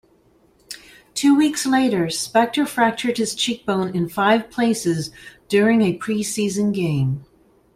[1.13, 5.11] Two weeks later, Spector fractured his cheekbone in five places
[5.47, 7.23] during a pre-season game.